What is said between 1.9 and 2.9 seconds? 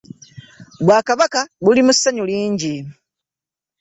ssanyu lingi.